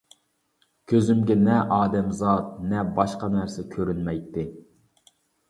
[0.91, 4.49] كۆزۈمگە نە ئادەمزات، نە باشقا نەرسە كۆرۈنمەيتتى.